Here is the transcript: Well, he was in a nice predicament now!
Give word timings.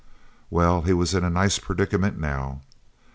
Well, 0.49 0.81
he 0.81 0.93
was 0.93 1.13
in 1.13 1.23
a 1.23 1.29
nice 1.29 1.59
predicament 1.59 2.19
now! 2.19 2.61